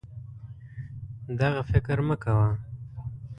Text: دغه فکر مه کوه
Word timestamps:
دغه 1.41 1.61
فکر 1.71 1.97
مه 2.07 2.15
کوه 2.23 2.49